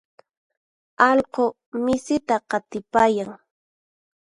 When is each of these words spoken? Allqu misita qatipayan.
Allqu 1.09 1.45
misita 1.83 2.35
qatipayan. 2.49 3.31